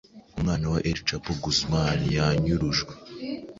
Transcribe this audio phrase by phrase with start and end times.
[0.37, 2.93] Umwana wa El Capo Guzman yanyurujwe